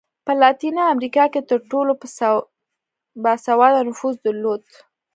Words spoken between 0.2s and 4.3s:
په لاتینه امریکا کې تر ټولو با سواده نفوس